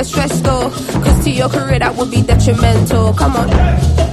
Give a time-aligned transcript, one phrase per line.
[0.00, 0.70] never stressed though.
[1.02, 3.12] Cause to your career, that would be detrimental.
[3.12, 4.09] Come on.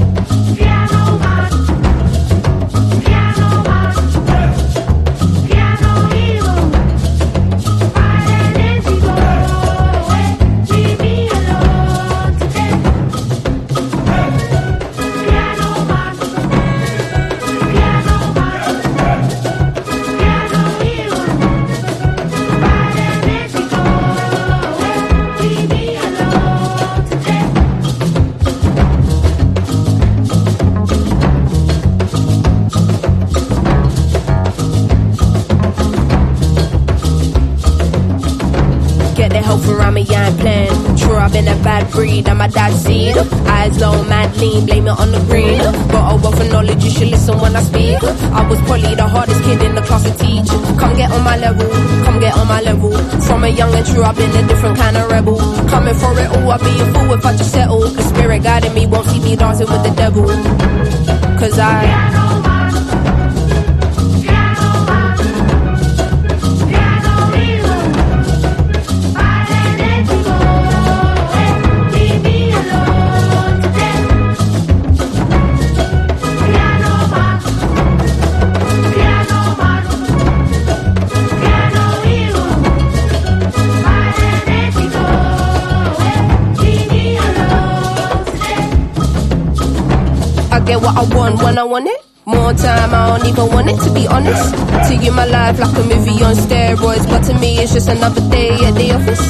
[49.87, 50.49] Class teach.
[50.77, 51.69] Come get on my level,
[52.03, 52.91] come get on my level.
[53.21, 55.37] From a young and true, I've been a different kind of rebel.
[55.69, 57.79] Coming for it all, I'd be a fool if I just settle.
[57.79, 60.27] The spirit guiding me won't see me dancing with the devil.
[61.39, 62.26] Cause I.
[90.87, 91.99] what I want when I want it.
[92.25, 94.55] More time, I don't even want it to be honest.
[94.87, 98.23] To you, my life like a movie on steroids, but to me, it's just another
[98.29, 99.23] day at the office.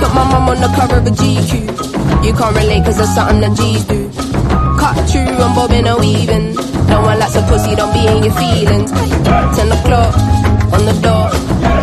[0.00, 2.24] Put my mum on the cover of a GQ.
[2.24, 4.00] You can't relate cause that's something that G's do.
[4.80, 6.54] Cut through, I'm bobbing or weaving.
[6.92, 8.90] No one likes a pussy, don't be in your feelings.
[8.92, 10.12] 10 o'clock
[10.76, 11.32] on the dot.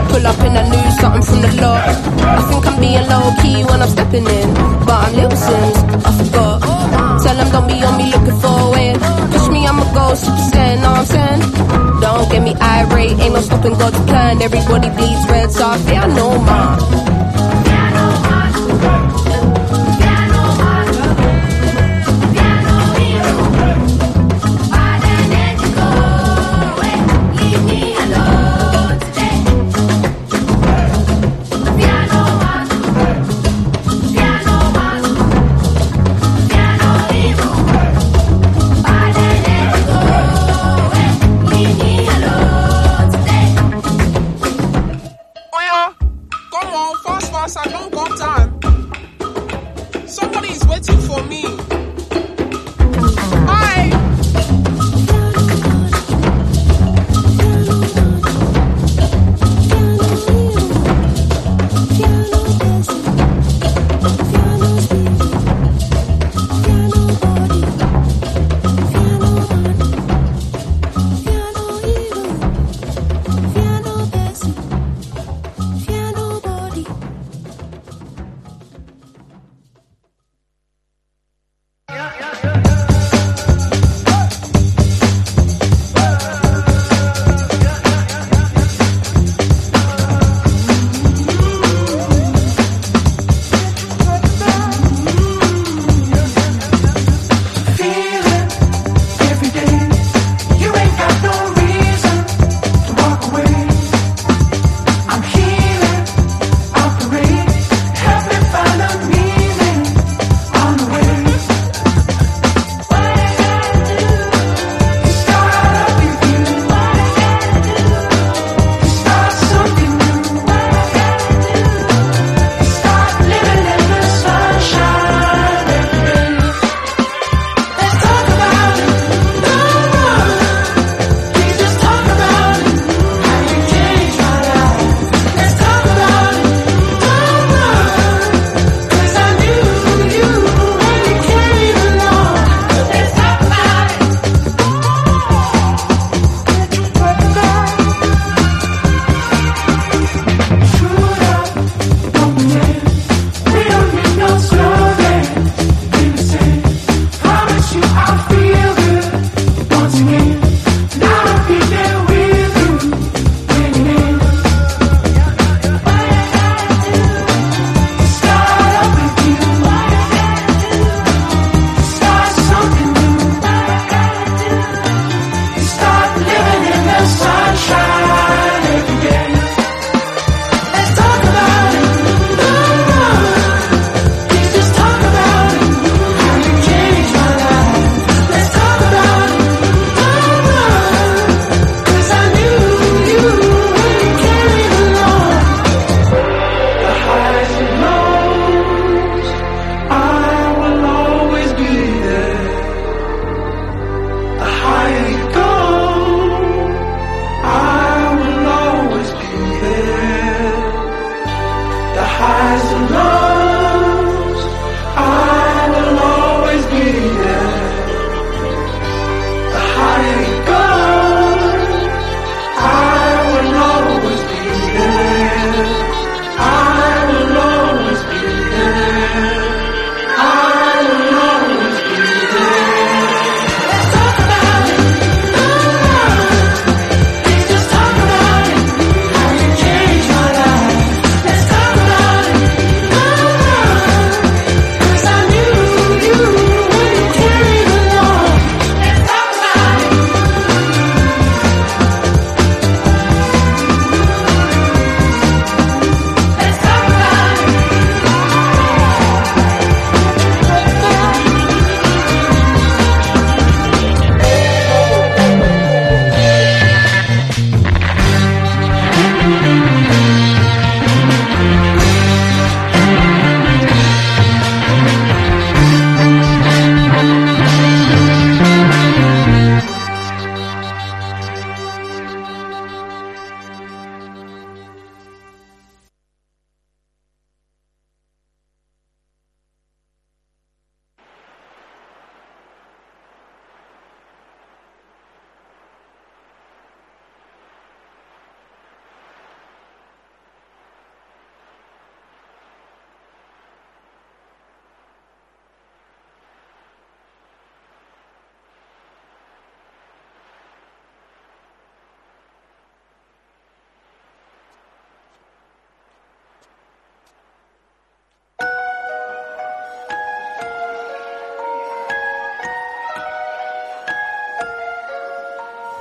[0.10, 1.82] Pull up in a new something from the lot.
[1.82, 4.48] I think I'm being low key when I'm stepping in.
[4.86, 6.86] But I'm Lil Simz, I forgot.
[7.22, 8.94] Tell them don't be on me looking for me,
[9.76, 11.42] I'ma go super saiyan, know what I'm saying?
[12.00, 14.42] Don't get me irate, ain't no stopping God's plan.
[14.42, 17.15] Everybody bleeds red, so I fear no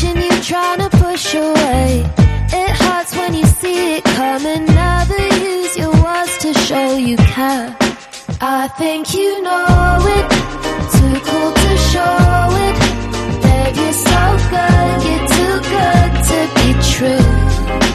[0.00, 2.04] tension you're trying to push away.
[2.52, 4.64] It hurts when you see it coming.
[4.64, 7.76] Never use your words to show you care.
[8.40, 10.26] I think you know it.
[10.96, 12.16] Too cool to show
[12.66, 12.76] it.
[13.42, 14.22] Babe, you're so
[14.54, 14.96] good.
[15.06, 17.89] You're too good to be true.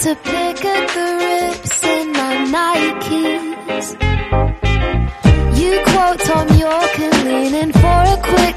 [0.00, 3.86] to pick at the rips in my Nikes.
[5.58, 8.56] You quote Thom Yorke and lean in for a quick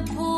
[0.00, 0.37] the pool.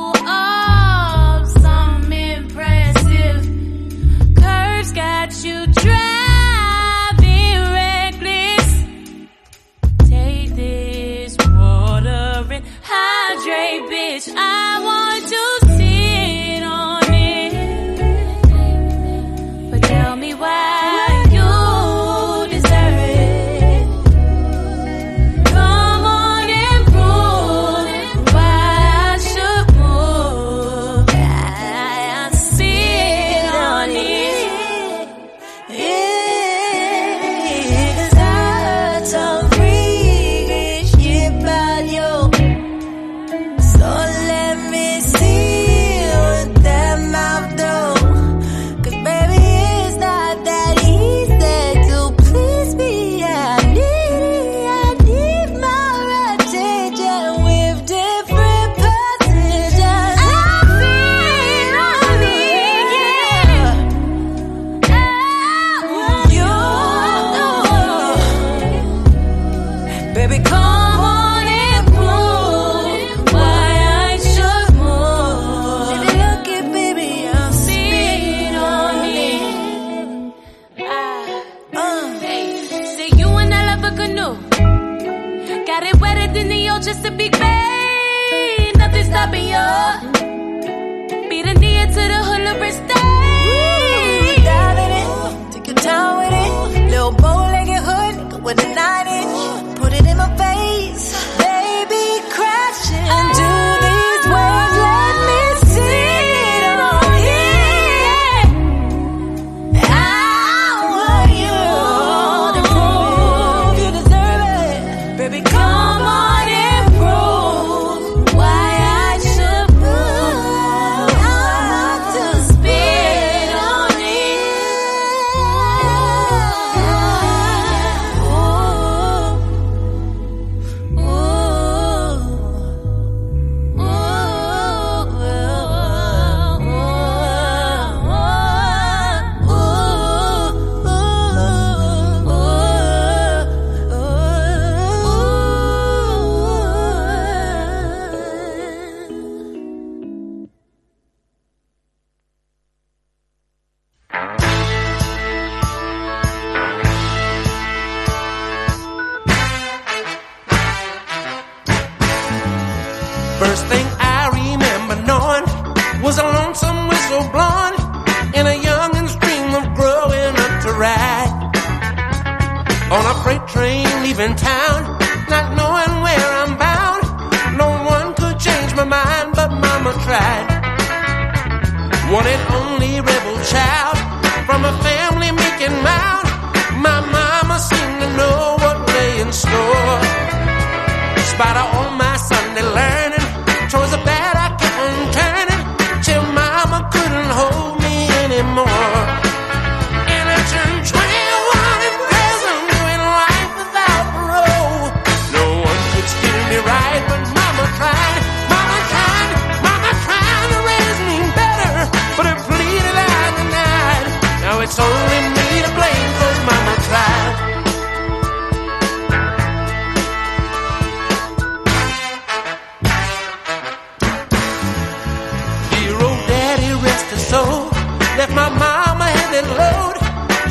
[228.34, 229.96] My mama heavy load,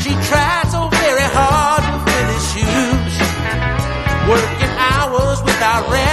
[0.01, 3.13] she tried so very hard to fill his shoes.
[4.29, 6.08] Working hours without rest.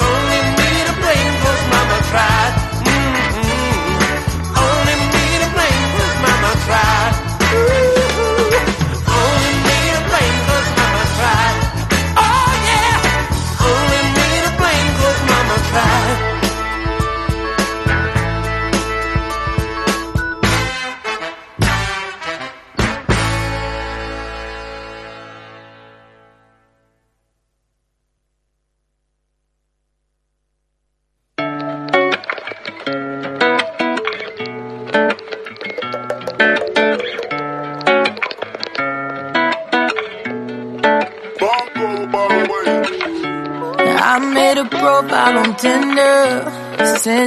[0.00, 0.57] only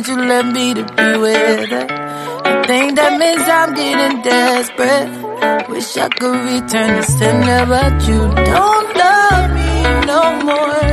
[0.08, 1.88] you left me to be with her.
[2.44, 5.70] I think that means I'm getting desperate.
[5.70, 8.20] Wish I could return the sender, but you
[8.52, 9.72] don't love me
[10.12, 10.86] no more.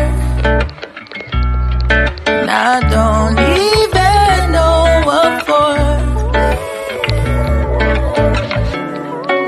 [2.27, 5.73] And I don't even know what for.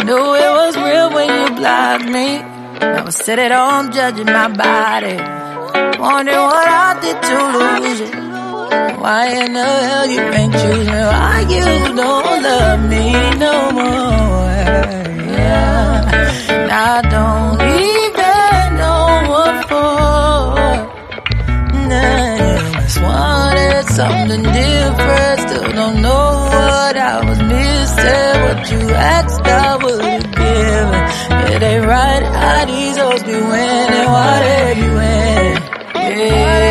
[0.06, 2.28] Knew it was real when you blocked me.
[2.80, 5.16] Now sit at home judging my body.
[5.98, 8.29] Wondering what I did to lose you.
[9.00, 10.92] Why in the hell you ain't choosing?
[10.92, 11.64] Why you
[11.96, 13.12] don't love me
[13.44, 14.52] no more?
[15.40, 16.04] Yeah.
[16.70, 20.60] I don't even know what for.
[21.88, 25.40] Nah, just wanted something different.
[25.48, 28.34] Still don't know what I was missing.
[28.44, 34.08] What you asked, I would give It ain't right how these hoes be winning.
[34.14, 35.56] Why they be winning?
[35.94, 36.69] Yeah.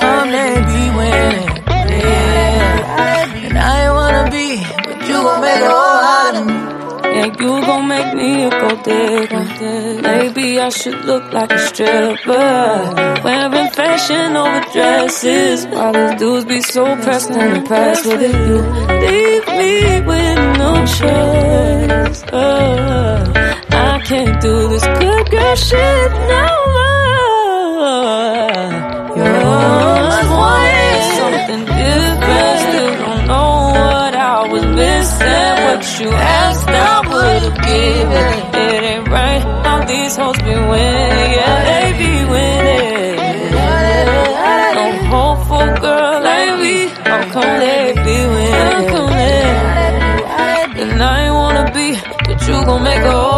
[0.00, 1.50] Come and be winning.
[1.66, 3.46] Yeah.
[3.46, 4.48] And I ain't wanna be,
[4.86, 6.58] but you gon' make a whole out of me.
[7.14, 9.44] Yeah, you gon' make me a gold digger.
[10.02, 13.20] Maybe I should look like a stripper.
[13.22, 15.66] Wearing fashion over dresses.
[15.66, 18.34] While these dudes be so pressed and impressed with it?
[18.48, 18.58] You
[19.04, 22.24] leave me with no choice.
[22.32, 23.32] Oh,
[23.70, 26.46] I can't do this good girl shit no
[27.78, 29.01] more.
[29.52, 32.56] Always wanting something different.
[32.66, 35.52] Still don't know what I was missing.
[35.66, 36.10] What you
[36.40, 38.28] asked, I would've given.
[38.64, 41.30] It ain't right how these hoes be winning.
[41.38, 43.16] Yeah, they be winning.
[44.78, 46.76] No hopeful girl like me.
[47.08, 49.12] How come they be winning?
[50.82, 51.88] And I ain't wanna be,
[52.26, 53.31] but you gon' make a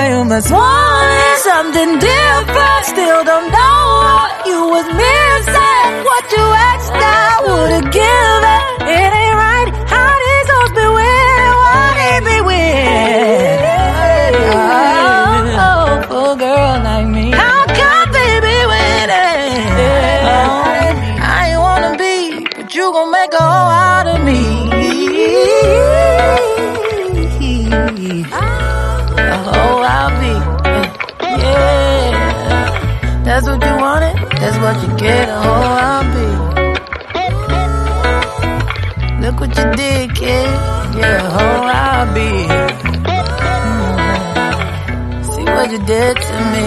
[0.09, 2.85] You must want something different.
[2.85, 3.78] Still don't know
[34.69, 35.29] what you get.
[35.29, 36.27] A hoe I'll be.
[39.23, 40.51] Look what you did, kid.
[40.99, 42.31] Yeah, a hoe I'll be.
[43.65, 43.95] Mm.
[45.33, 46.67] See what you did to me.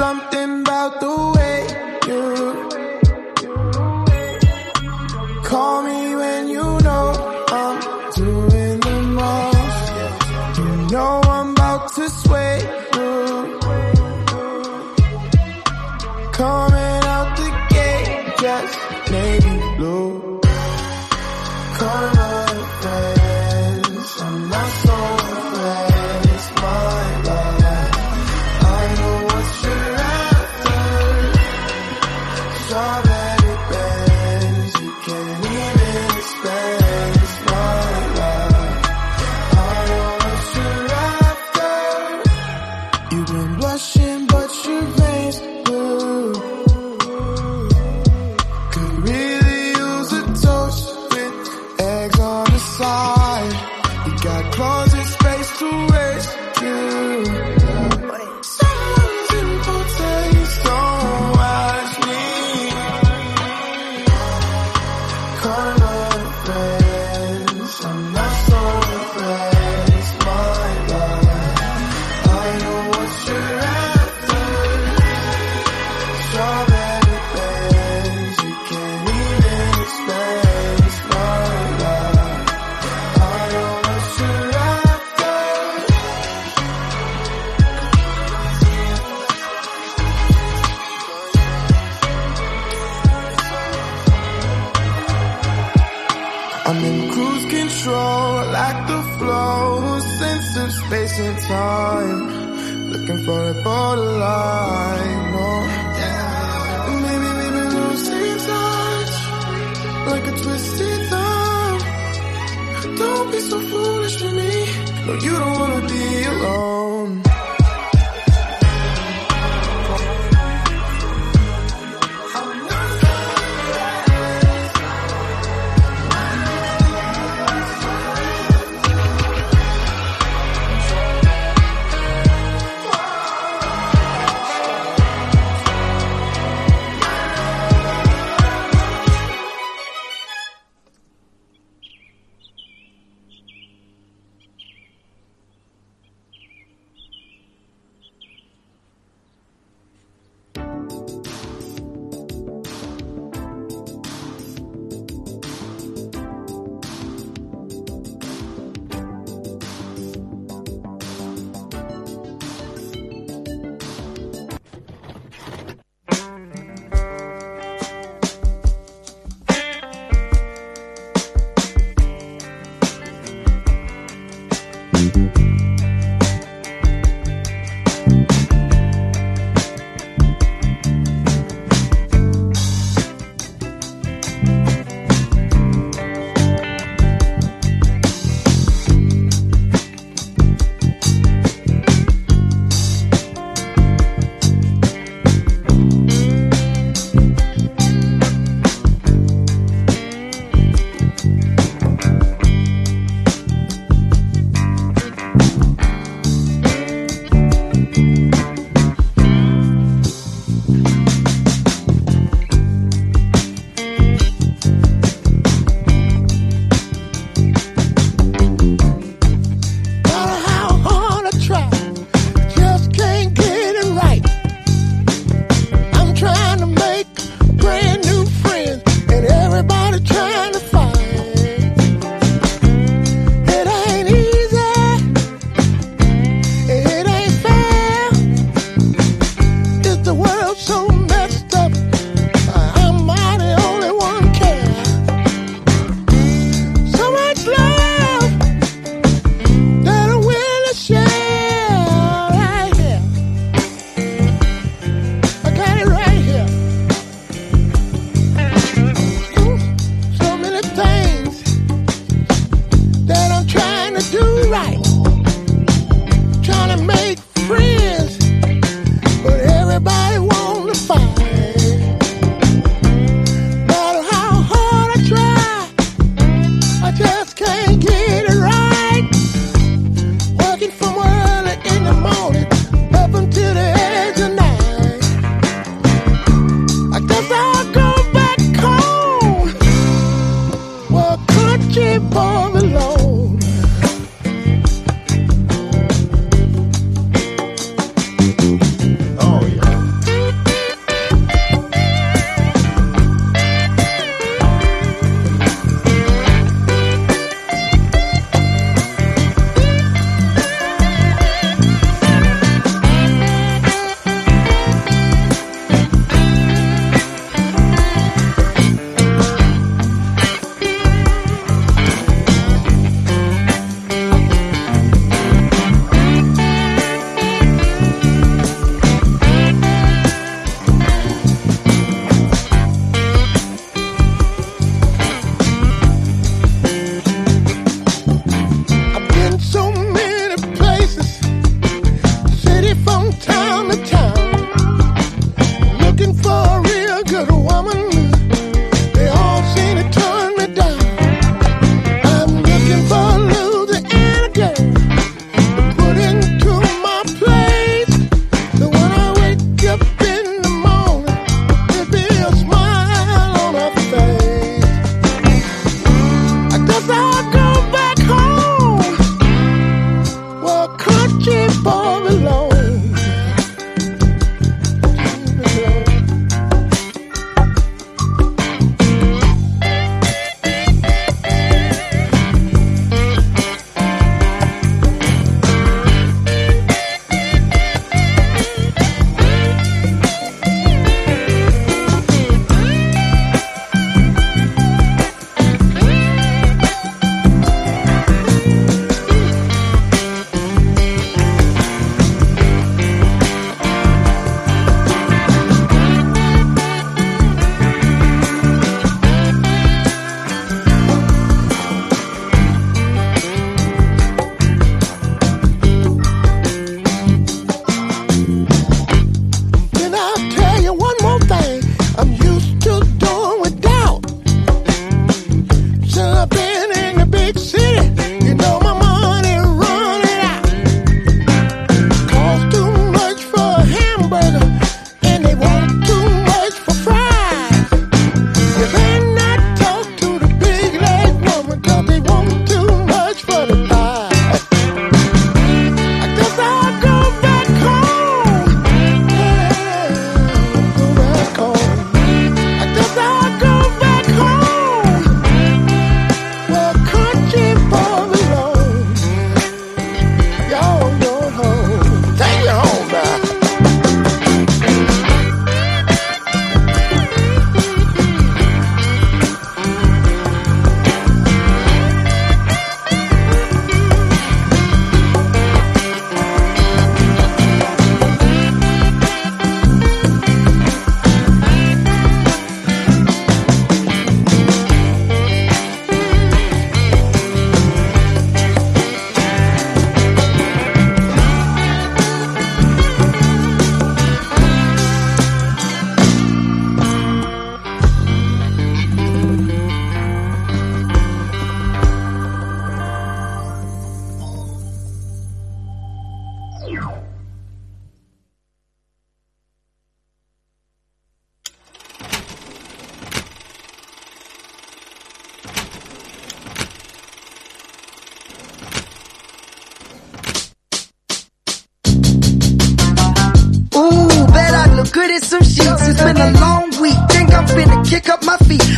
[0.00, 1.56] Something about the way
[2.08, 2.22] you
[5.44, 7.06] call me when you know
[7.60, 7.76] I'm
[8.14, 9.84] doing the most.
[10.58, 12.56] You know I'm about to sway
[12.94, 13.10] you.
[16.32, 16.69] Coming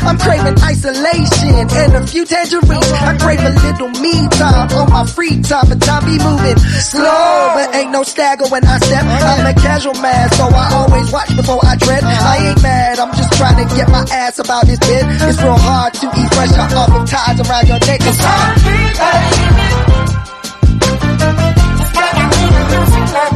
[0.04, 2.92] I'm craving isolation and a few tangerines.
[2.92, 7.52] I crave a little me time on my free time, but time be moving slow.
[7.54, 9.04] But ain't no stagger when I step.
[9.04, 12.02] I'm a casual man, so I always watch before I tread.
[12.02, 15.06] I ain't mad, I'm just trying to get my ass about this bed.
[15.22, 18.00] It's real hard to eat fresh off of ties around your neck.
[18.02, 18.58] It's hard.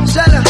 [0.09, 0.46] Shut up.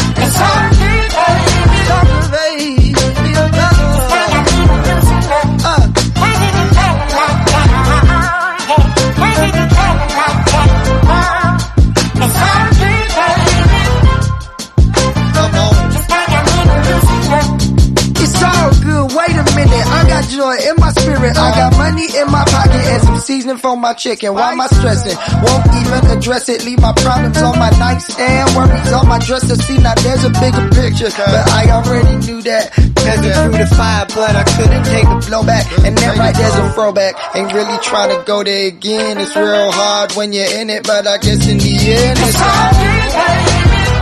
[20.29, 21.37] Joy in my spirit.
[21.37, 24.33] I got money in my pocket and some seasoning for my chicken.
[24.33, 25.17] Why am I stressing?
[25.43, 26.65] Won't even address it.
[26.65, 28.55] Leave my problems on my nightstand.
[28.55, 29.55] Worries on my dresser.
[29.55, 31.09] See, now there's a bigger picture.
[31.15, 32.71] But I already knew that.
[32.75, 35.63] Cause it through the fire, but I couldn't take the blowback.
[35.85, 37.15] And then right there's a throwback.
[37.35, 39.17] Ain't really trying to go there again.
[39.17, 42.37] It's real hard when you're in it, but I guess in the end it's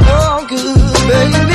[0.09, 1.54] all good, baby.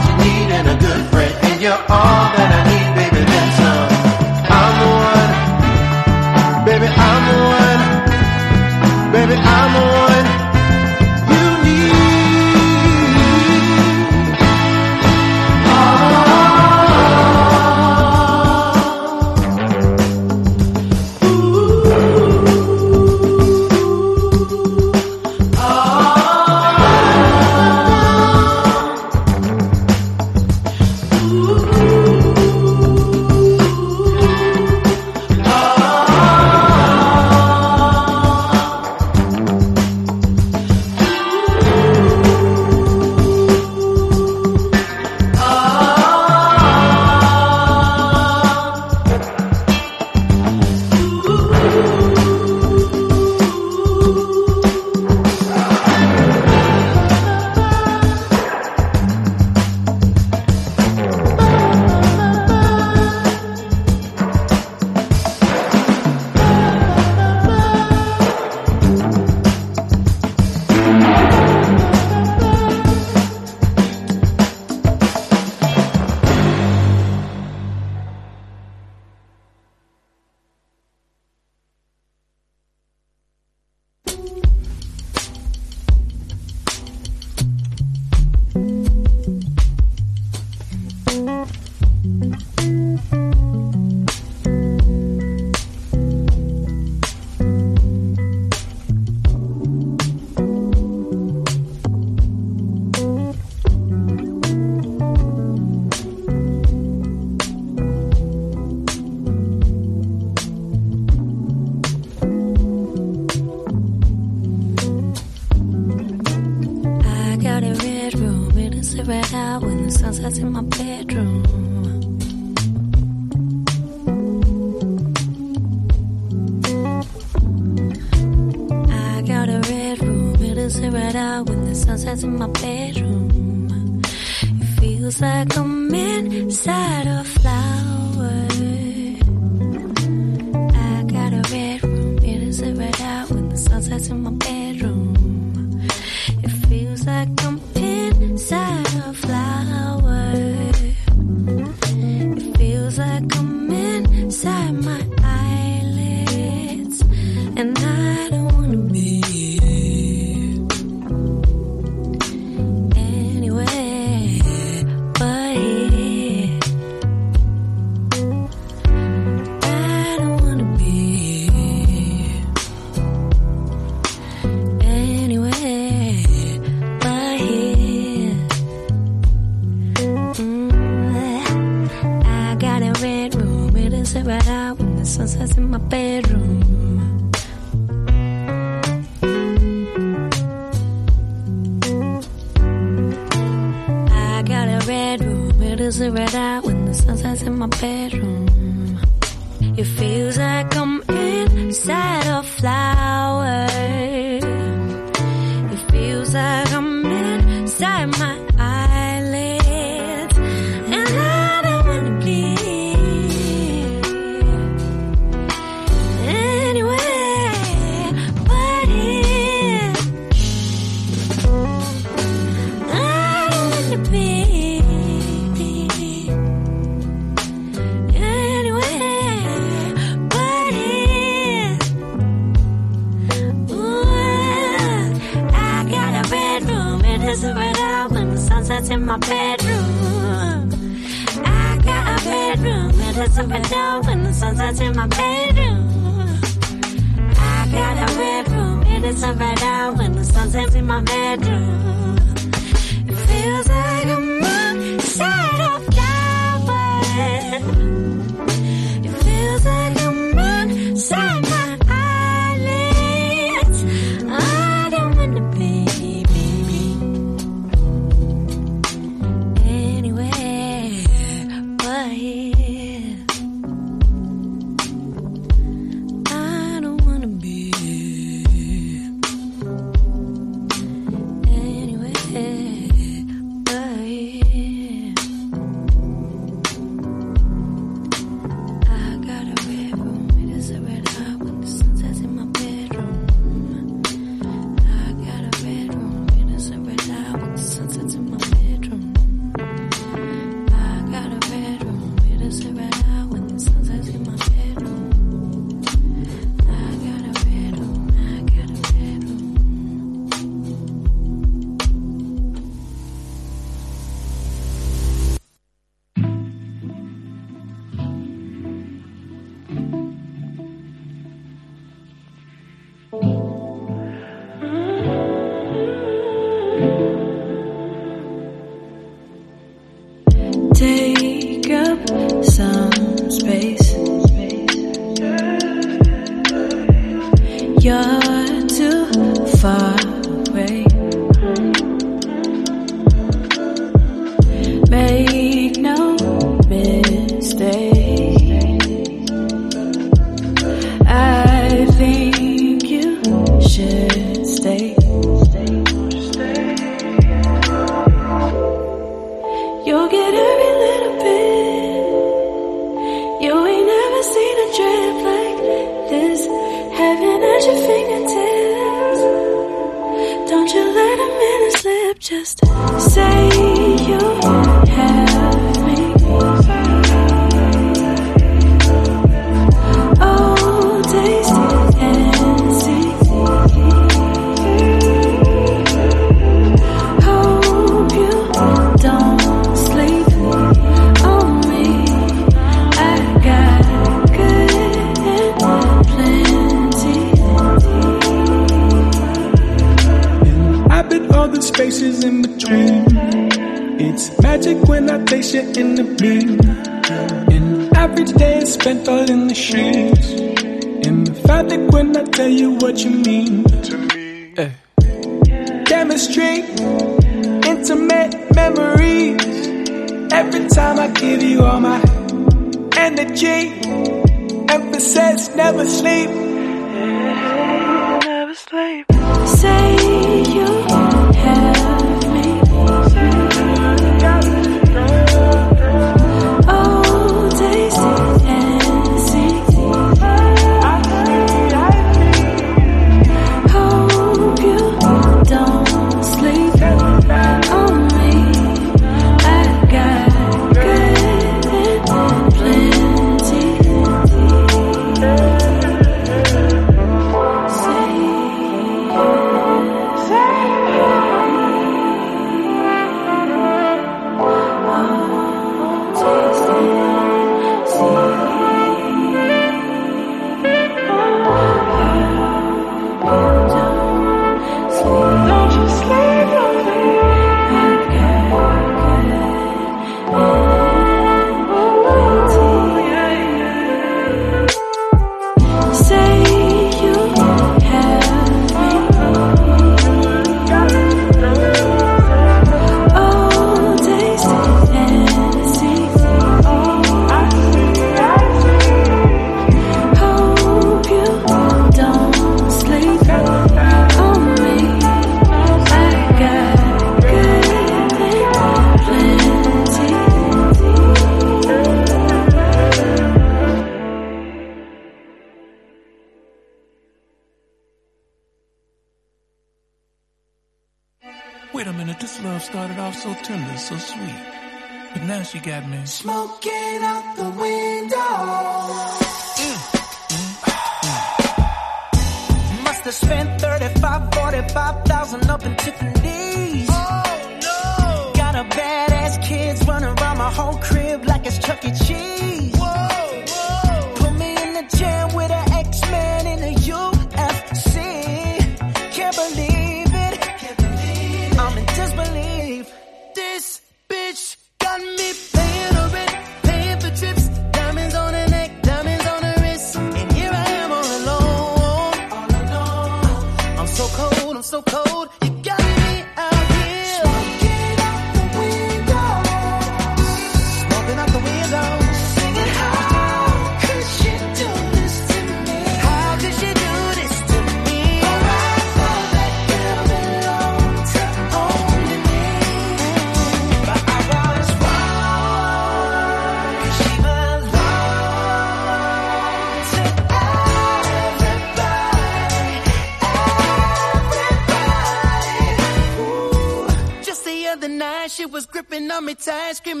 [599.71, 600.00] On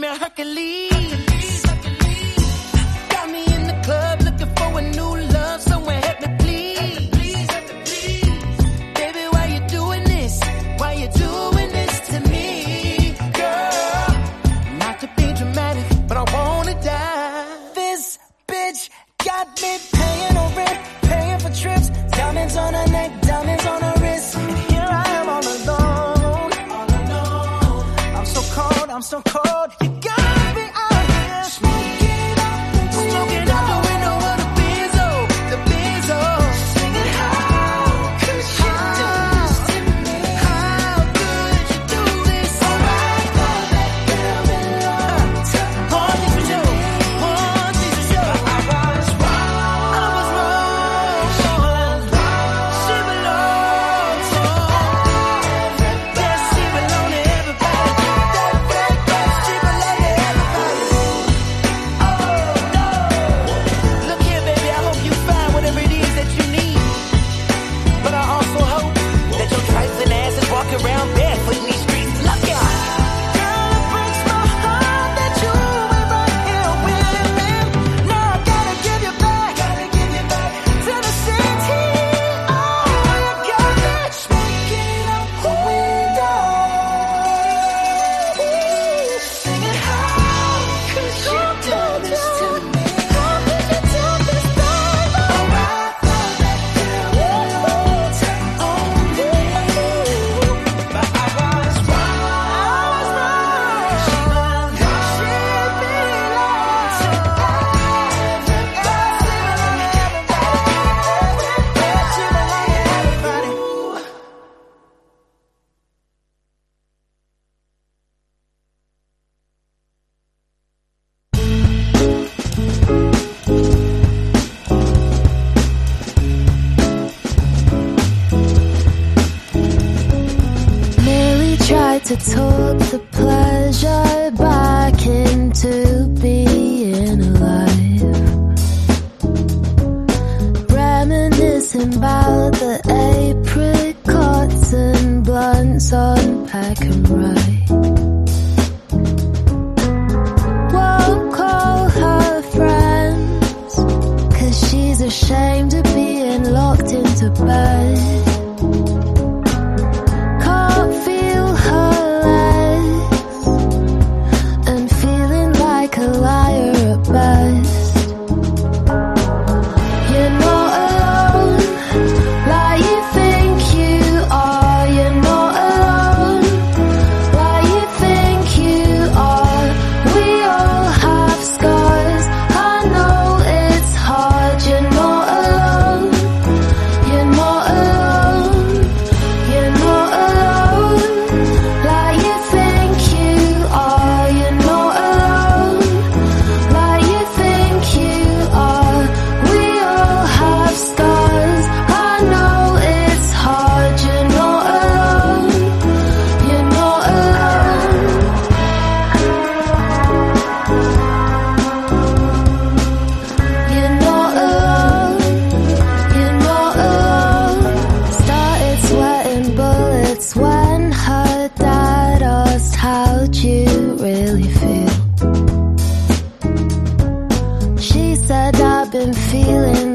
[228.91, 229.90] been feeling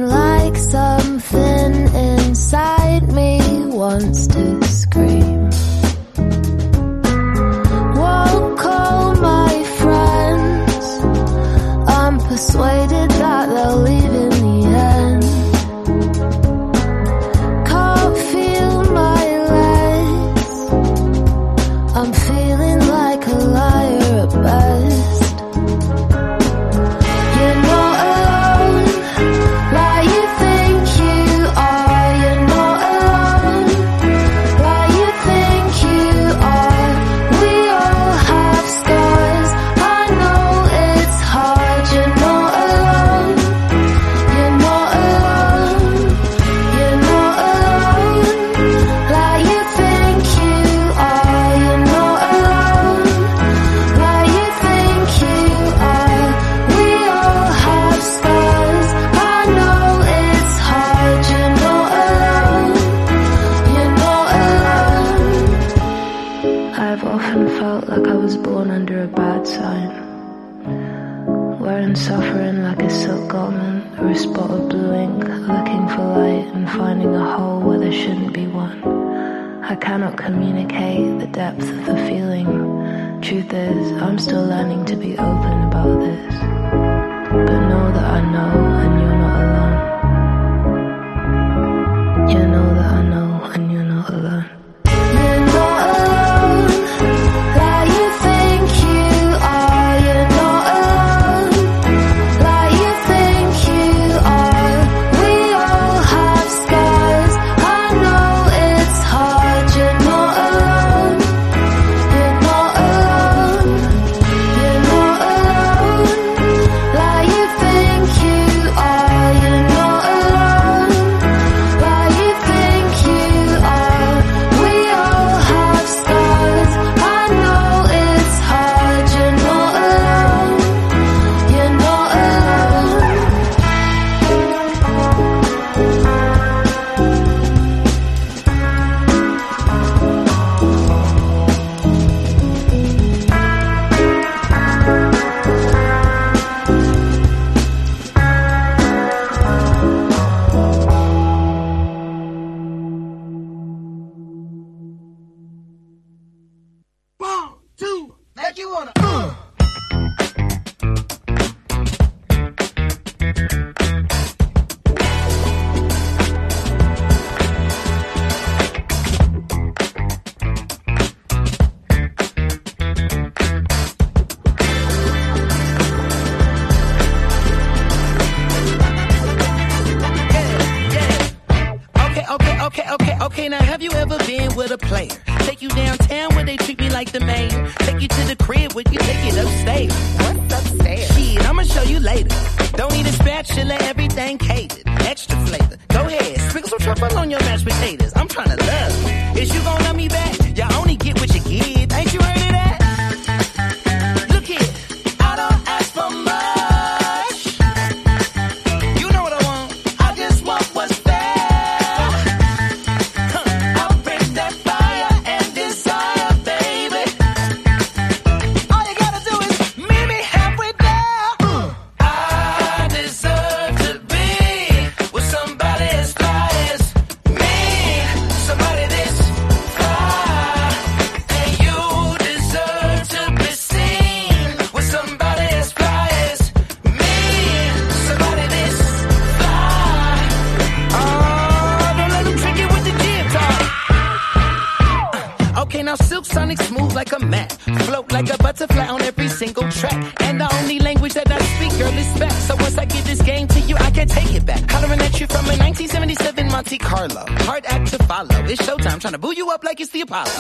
[256.66, 257.24] Monte Carlo.
[257.44, 258.44] Hard act to follow.
[258.46, 260.32] It's showtime, trying to boo you up like it's the Apollo.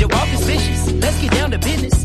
[0.00, 0.90] Your walk is vicious.
[0.90, 1.97] Let's get down to business.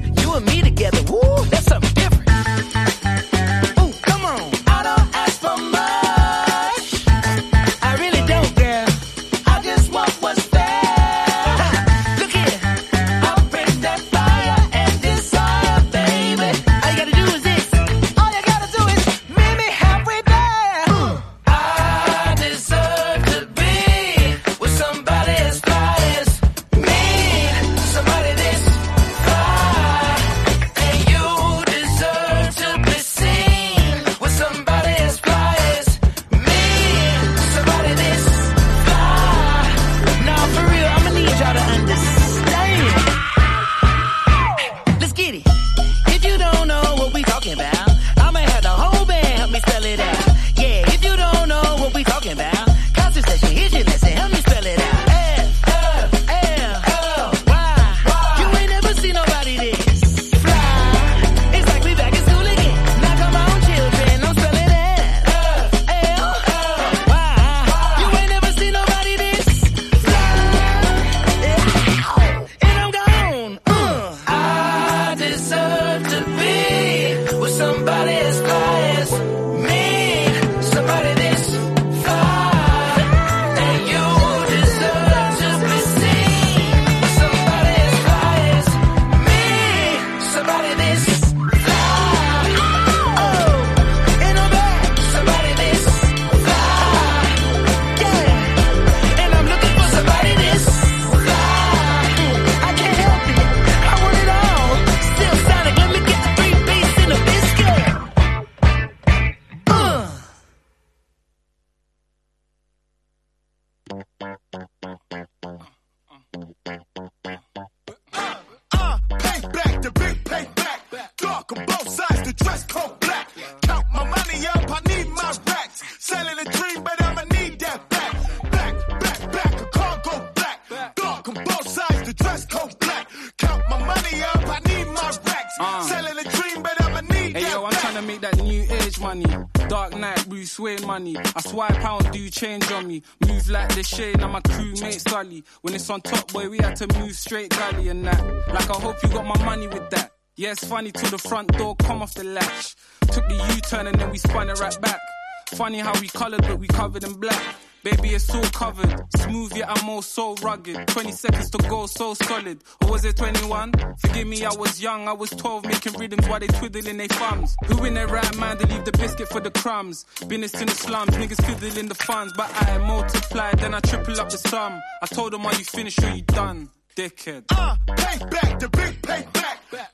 [150.54, 152.76] It's funny till the front door come off the latch.
[153.12, 155.00] Took the U-turn and then we spun it right back.
[155.48, 157.56] Funny how we colored, but we covered in black.
[157.84, 158.94] Baby, it's all covered.
[159.18, 160.88] Smooth, yet I'm all so rugged.
[160.88, 162.64] 20 seconds to go, so solid.
[162.82, 163.74] Or was it 21?
[164.00, 165.08] Forgive me, I was young.
[165.08, 167.56] I was 12, making rhythms while they twiddling their thumbs.
[167.66, 170.06] Who in their right mind to leave the biscuit for the crumbs?
[170.28, 172.32] Business in the slums, niggas fiddling the funds.
[172.38, 174.80] But I multiplied, then I triple up the sum.
[175.02, 176.70] I told them, are you finished or you done?
[176.96, 177.46] Dickhead.
[177.50, 179.43] Uh, payback, the big payback.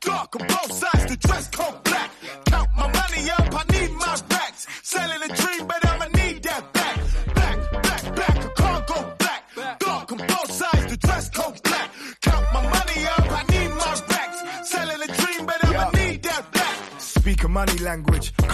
[0.02, 2.12] Dark on both sides, the dress code black.
[2.46, 4.68] Count my money up, I need my racks.
[4.84, 6.98] Selling a dream, but I'ma need that back.
[7.36, 9.80] Back, back, back, I can't go black.
[9.80, 11.92] Dark on both sides, the dress code black.
[12.22, 14.70] Count my money up, I need my racks.
[14.70, 16.76] Selling a dream, but I'ma need that back.
[17.00, 18.34] Speak a money language,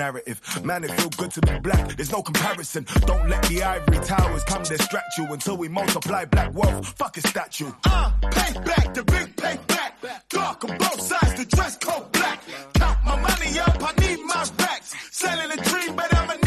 [0.00, 0.40] narrative.
[0.64, 1.94] Man, it feel good to be black.
[1.96, 2.86] There's no comparison.
[3.10, 6.86] Don't let the ivory towers come distract you until we multiply black wealth.
[7.00, 7.70] Fuck a statue.
[7.84, 9.92] Uh, payback, the big payback.
[10.30, 12.38] Dark on both sides, the dress code black.
[12.74, 14.94] Count my money up, I need my racks.
[15.10, 16.39] Selling a dream, but I'ma need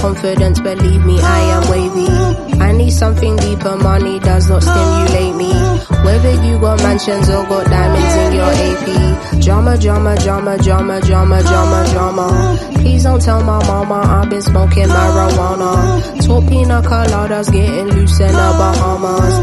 [0.00, 2.60] confidence, believe me, I am wavy.
[2.60, 5.52] I need something deeper, money does not stimulate me.
[6.04, 9.40] Whether you got mansions or got diamonds in your AP.
[9.42, 12.58] Drama, drama, drama, drama, drama, drama, drama.
[12.74, 16.26] Please don't tell my mama I've been smoking marijuana.
[16.26, 19.38] Talk pina coladas, getting loose in the Bahamas.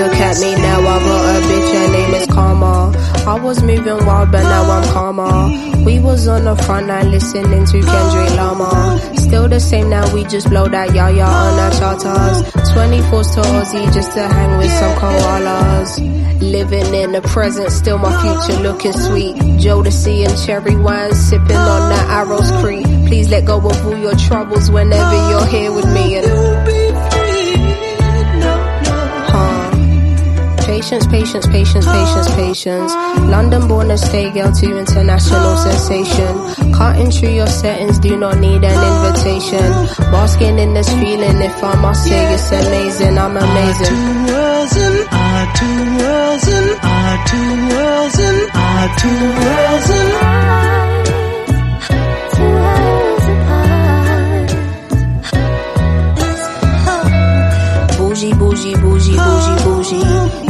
[0.00, 2.89] Look at me now, I got a bitch, her name is Karma.
[3.26, 5.84] I was moving wild, but now I'm calmer.
[5.84, 8.98] We was on the front line listening to Kendrick Lamar.
[9.16, 12.52] Still the same now, we just blow that yaya on our charters.
[12.72, 16.40] 24s to Aussie just to hang with some koalas.
[16.40, 19.36] Living in the present, still my future looking sweet.
[19.60, 22.84] Jodeci and cherry wine, sipping on that Arrows Creek.
[23.06, 26.16] Please let go of all your troubles whenever you're here with me.
[26.16, 26.26] And
[30.80, 32.36] Patience, patience, patience, patience, ah.
[32.36, 32.92] patience.
[33.28, 35.68] London born to stay girl to international ah.
[35.68, 36.72] sensation.
[36.72, 39.08] Cutting through your settings, do not need an ah.
[39.08, 39.60] invitation.
[40.10, 43.92] Basking in this feeling, if I must say it's amazing, I'm amazing.
[43.92, 50.40] Two worlds and our two worlds and our two worlds and our two worlds and
[57.98, 60.49] Bougie, bougie, bougie, bougie, bougie.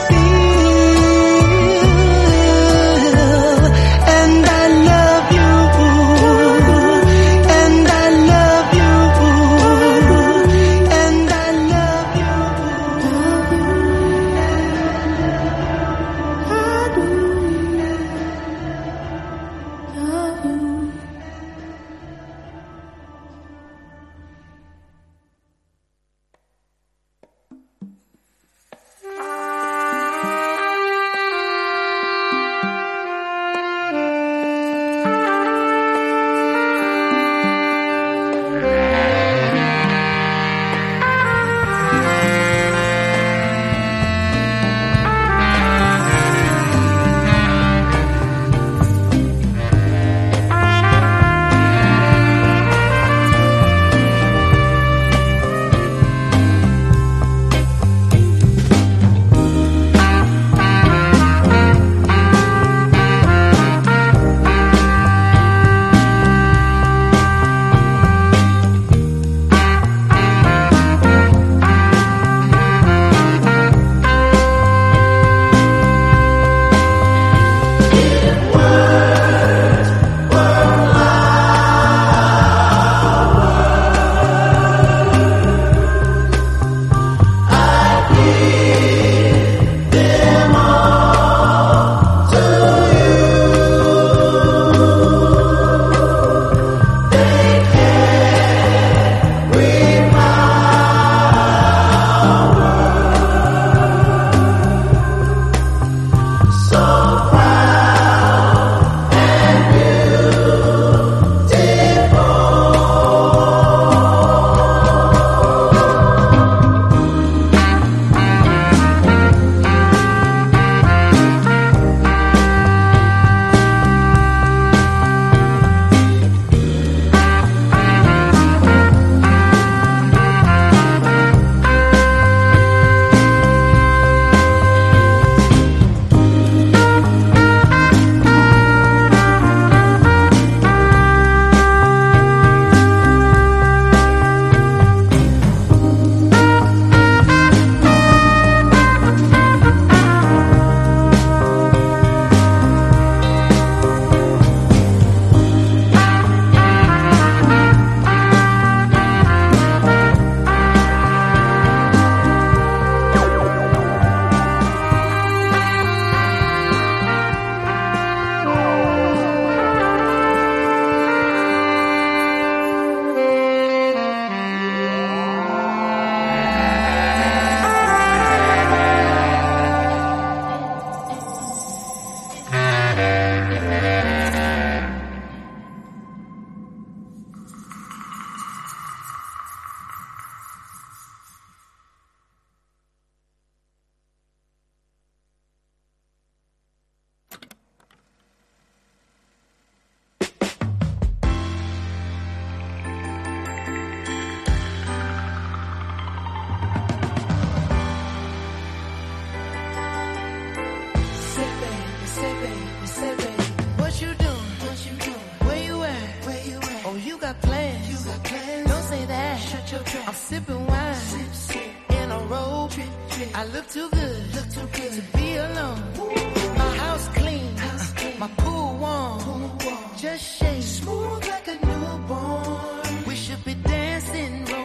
[219.73, 221.61] I'm sipping wine sip, sip.
[221.91, 222.71] in a robe.
[222.71, 223.29] Trip, trip.
[223.33, 225.83] I look too good, look too good to be alone.
[225.97, 226.57] Ooh.
[226.57, 228.19] My house clean, house clean.
[228.19, 229.19] my pool warm.
[229.21, 233.05] pool warm, just shake smooth like a newborn.
[233.07, 234.60] We should be dancing.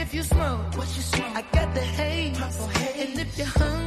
[0.00, 1.26] If you smoke, what you smoke?
[1.34, 2.38] I got the haze.
[2.38, 3.10] Purple haze.
[3.10, 3.77] And if you hungry,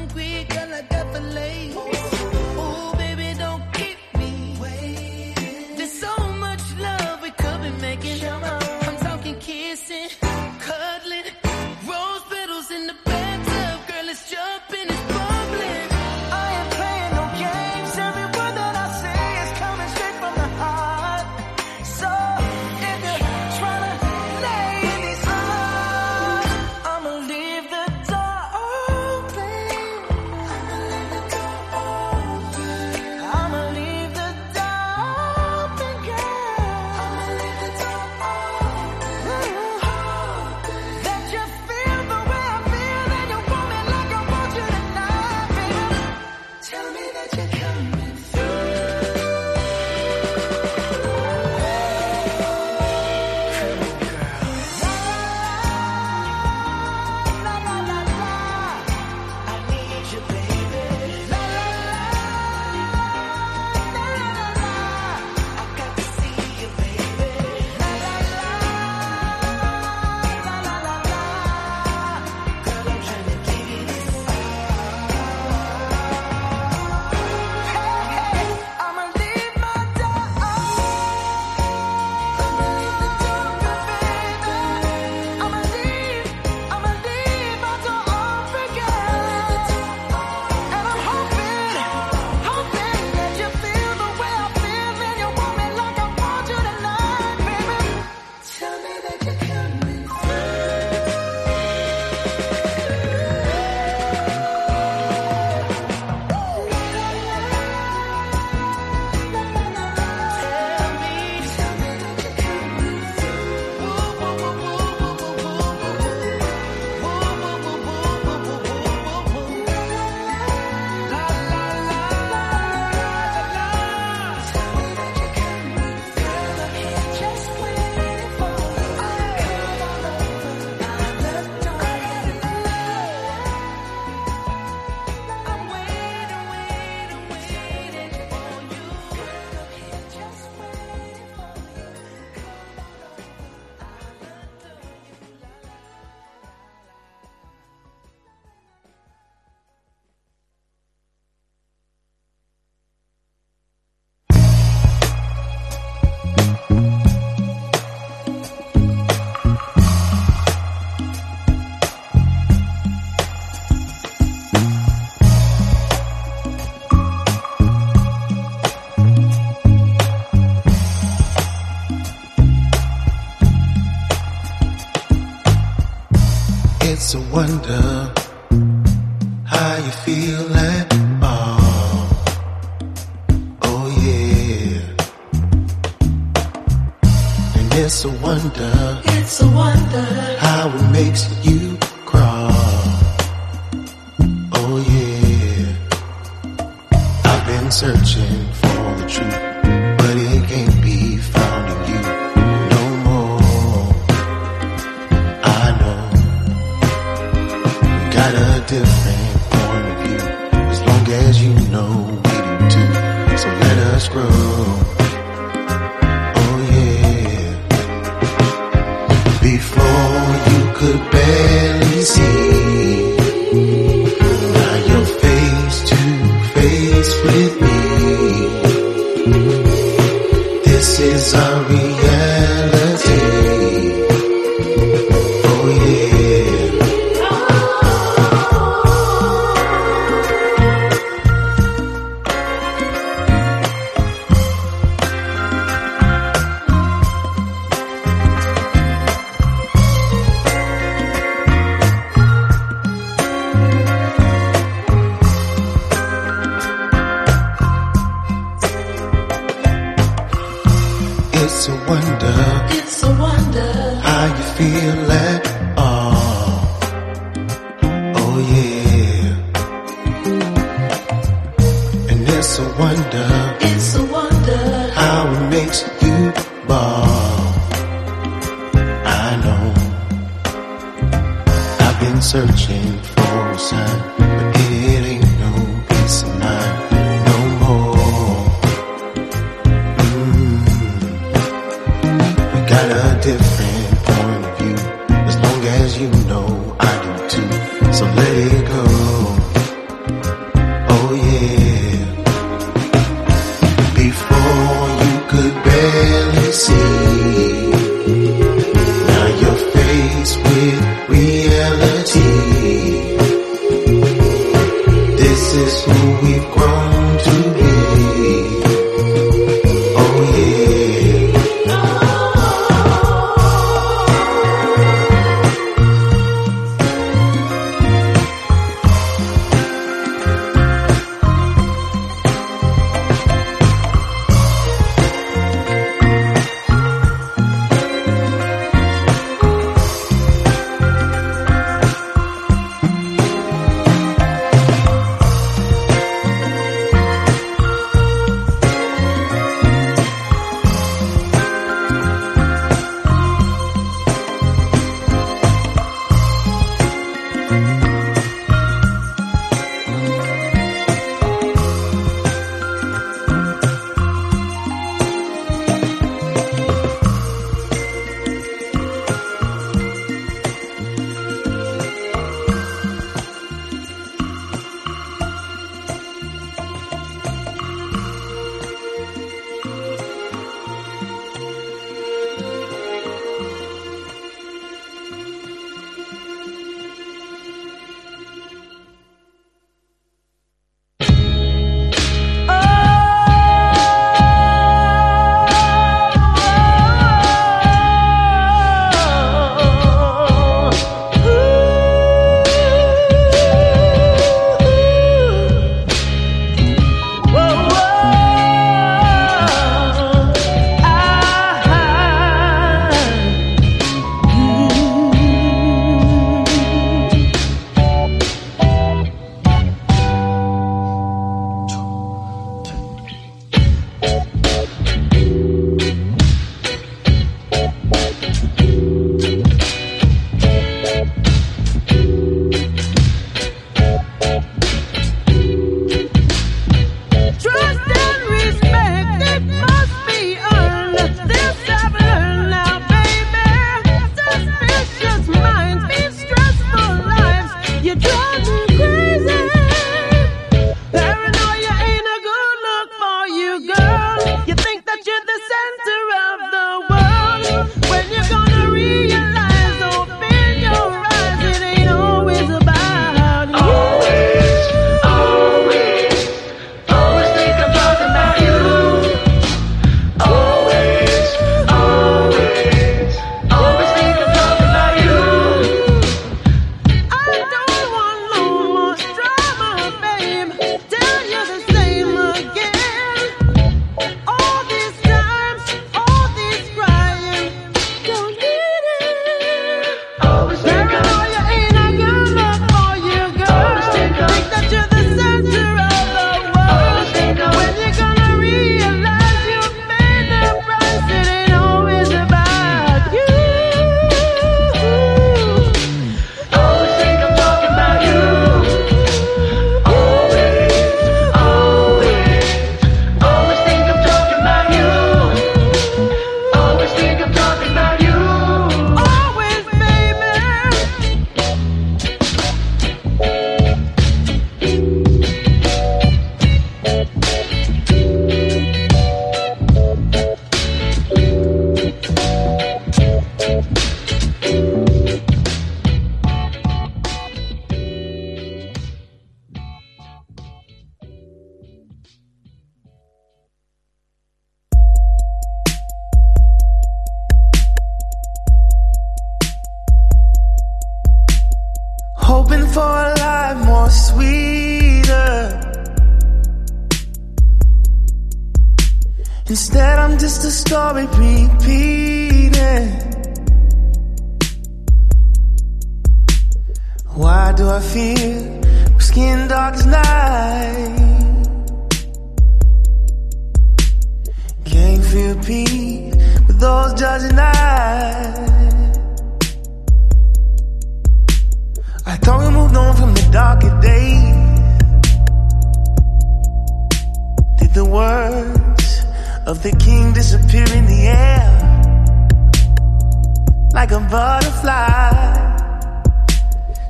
[177.31, 178.10] 玩的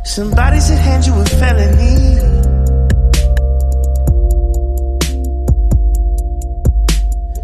[0.04, 2.18] Somebody should hand you a felony.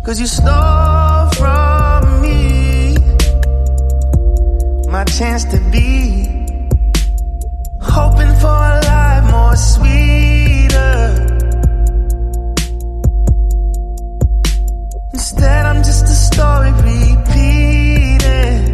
[0.03, 2.95] Cause you stole from me
[4.89, 6.25] my chance to be.
[7.79, 10.97] Hoping for a life more sweeter.
[15.13, 18.66] Instead, I'm just a story repeated.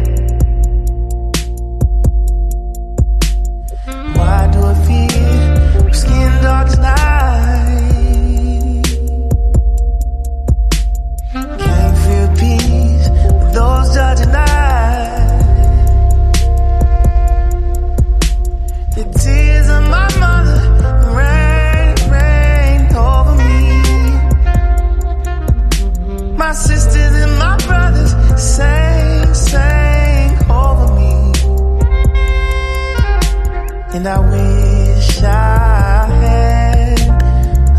[34.06, 37.00] And I wish I had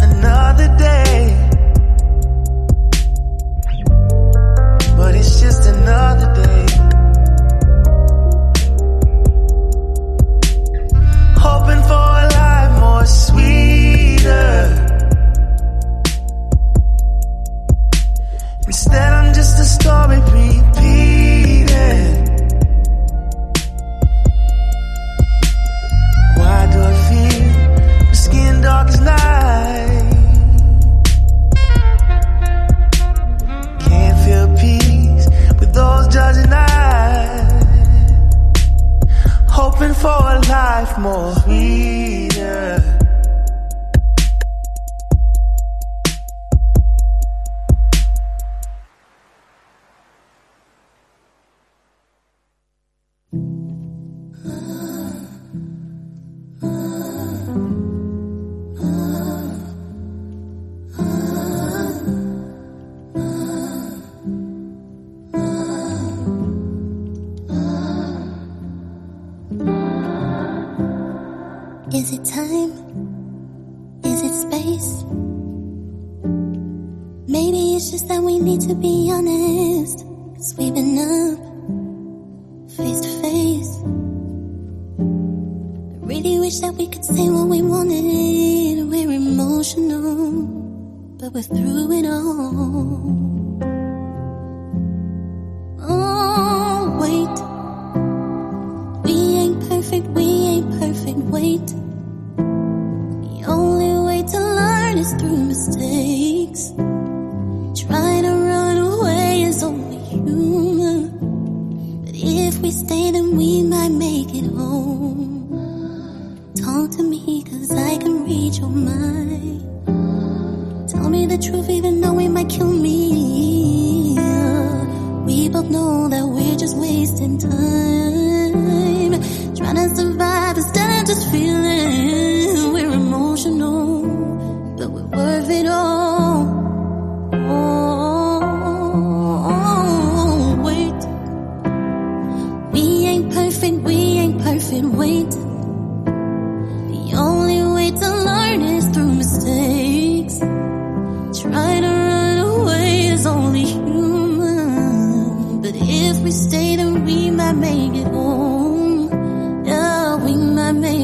[0.10, 1.22] another day.
[4.98, 6.66] But it's just another day.
[11.46, 14.58] Hoping for a life more sweeter.
[18.66, 20.55] Instead, I'm just a story piece.
[40.06, 42.95] for a life more sweeter.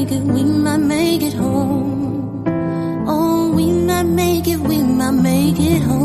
[0.02, 2.44] make it, we might make it home.
[3.06, 6.01] Oh, we might make it, we might make it home.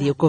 [0.00, 0.28] Radio Coven.